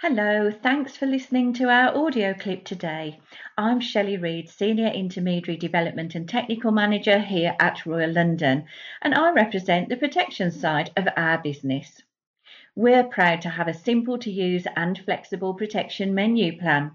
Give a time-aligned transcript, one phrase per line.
[0.00, 3.18] Hello, thanks for listening to our audio clip today.
[3.56, 8.66] I'm Shelley Reid, Senior Intermediary Development and Technical Manager here at Royal London,
[9.02, 12.00] and I represent the protection side of our business.
[12.76, 16.92] We're proud to have a simple to use and flexible protection menu plan.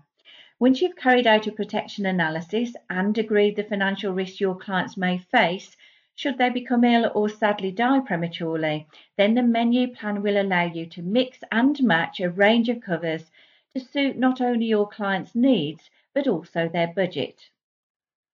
[0.57, 5.17] Once you've carried out a protection analysis and agreed the financial risks your clients may
[5.17, 5.75] face,
[6.15, 8.87] should they become ill or sadly die prematurely,
[9.17, 13.31] then the menu plan will allow you to mix and match a range of covers
[13.73, 17.49] to suit not only your client's needs but also their budget.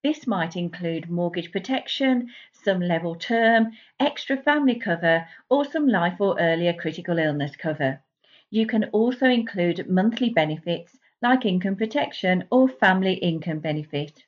[0.03, 6.39] This might include mortgage protection, some level term, extra family cover, or some life or
[6.39, 8.01] earlier critical illness cover.
[8.49, 14.23] You can also include monthly benefits like income protection or family income benefit.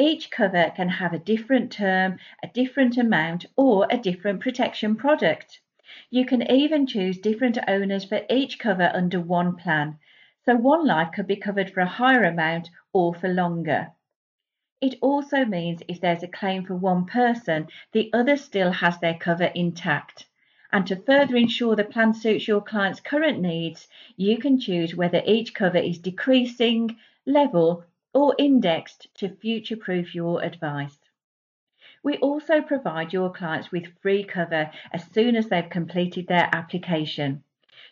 [0.00, 5.60] Each cover can have a different term, a different amount, or a different protection product.
[6.08, 9.98] You can even choose different owners for each cover under one plan,
[10.44, 13.90] so one life could be covered for a higher amount or for longer.
[14.80, 19.18] It also means if there's a claim for one person, the other still has their
[19.18, 20.26] cover intact.
[20.70, 25.22] And to further ensure the plan suits your client's current needs, you can choose whether
[25.26, 27.82] each cover is decreasing, level,
[28.14, 30.98] or indexed to future proof your advice.
[32.02, 37.42] We also provide your clients with free cover as soon as they've completed their application.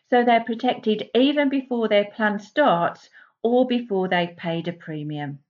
[0.08, 3.10] So they're protected even before their plan starts
[3.42, 5.40] or before they've paid a premium.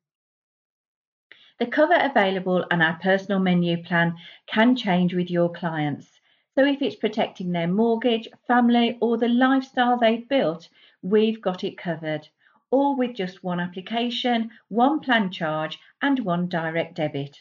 [1.58, 6.20] The cover available on our personal menu plan can change with your clients.
[6.54, 10.68] So if it's protecting their mortgage, family, or the lifestyle they've built,
[11.02, 12.28] we've got it covered
[12.70, 17.38] all with just one application, one plan charge, and one direct debit.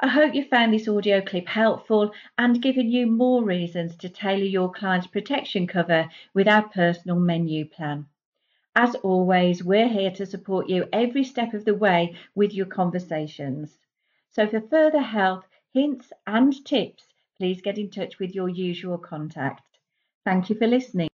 [0.00, 4.42] I hope you found this audio clip helpful and given you more reasons to tailor
[4.42, 8.06] your client's protection cover with our personal menu plan.
[8.74, 13.78] As always, we're here to support you every step of the way with your conversations.
[14.30, 17.04] So for further help, hints and tips,
[17.36, 19.62] please get in touch with your usual contact.
[20.24, 21.11] Thank you for listening.